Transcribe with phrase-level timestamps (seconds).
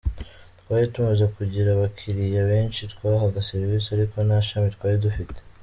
[0.59, 5.39] Twari tumaze kugira abakiriya benshi twahaga serivisi ariko nta shami twari dufite.